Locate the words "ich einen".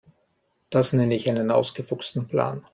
1.13-1.51